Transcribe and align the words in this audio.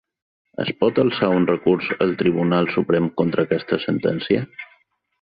Es 0.63 0.71
pot 0.79 1.01
alçar 1.03 1.29
un 1.41 1.45
recurs 1.51 1.91
al 2.07 2.15
Tribunal 2.23 2.73
Suprem 2.79 3.13
contra 3.23 3.49
aquesta 3.49 3.83
sentència. 3.89 4.47